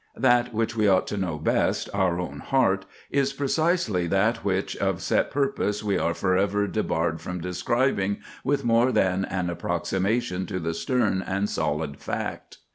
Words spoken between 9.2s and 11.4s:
an approximation to the stern